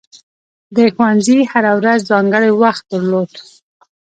[0.75, 3.31] د ښوونځي هره ورځ ځانګړی وخت درلود.